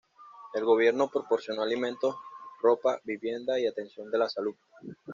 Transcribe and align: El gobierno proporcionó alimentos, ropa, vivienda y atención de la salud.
El 0.55 0.65
gobierno 0.65 1.09
proporcionó 1.11 1.61
alimentos, 1.61 2.15
ropa, 2.59 2.99
vivienda 3.03 3.59
y 3.59 3.67
atención 3.67 4.09
de 4.09 4.17
la 4.17 4.27
salud. 4.29 4.55